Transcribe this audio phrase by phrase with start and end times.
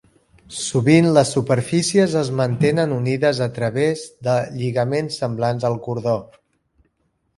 [0.59, 6.17] Sovint les superfícies es mantenen unides a través de lligaments semblants al cordó.